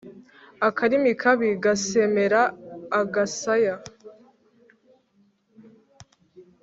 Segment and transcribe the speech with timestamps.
[0.67, 2.41] Akarimi kabi gasemera
[2.99, 3.75] agasaya.